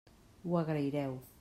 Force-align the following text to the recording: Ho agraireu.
Ho 0.47 0.57
agraireu. 0.61 1.21